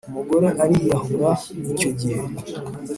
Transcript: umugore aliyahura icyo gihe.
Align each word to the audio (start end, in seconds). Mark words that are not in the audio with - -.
umugore 0.09 0.47
aliyahura 0.63 1.31
icyo 1.71 1.89
gihe. 1.99 2.21